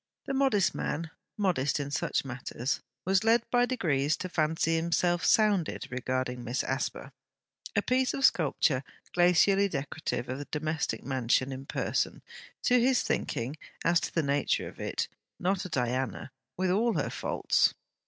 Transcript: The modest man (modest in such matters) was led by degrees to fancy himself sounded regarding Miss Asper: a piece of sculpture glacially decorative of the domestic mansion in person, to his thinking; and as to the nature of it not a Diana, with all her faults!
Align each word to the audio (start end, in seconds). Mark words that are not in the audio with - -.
The 0.25 0.33
modest 0.33 0.73
man 0.73 1.11
(modest 1.37 1.79
in 1.79 1.91
such 1.91 2.25
matters) 2.25 2.81
was 3.05 3.23
led 3.23 3.43
by 3.51 3.67
degrees 3.67 4.17
to 4.17 4.29
fancy 4.29 4.75
himself 4.75 5.23
sounded 5.23 5.85
regarding 5.91 6.43
Miss 6.43 6.63
Asper: 6.63 7.11
a 7.75 7.83
piece 7.83 8.15
of 8.15 8.25
sculpture 8.25 8.83
glacially 9.15 9.69
decorative 9.69 10.27
of 10.27 10.39
the 10.39 10.45
domestic 10.49 11.03
mansion 11.03 11.51
in 11.51 11.67
person, 11.67 12.23
to 12.63 12.79
his 12.79 13.03
thinking; 13.03 13.57
and 13.85 13.91
as 13.91 13.99
to 13.99 14.11
the 14.15 14.23
nature 14.23 14.67
of 14.67 14.79
it 14.79 15.07
not 15.37 15.65
a 15.65 15.69
Diana, 15.69 16.31
with 16.57 16.71
all 16.71 16.93
her 16.95 17.11
faults! 17.11 17.75